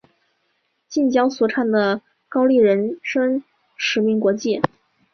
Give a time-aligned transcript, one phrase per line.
[0.87, 3.43] 近郊所产的高丽人参
[3.77, 4.59] 驰名国际。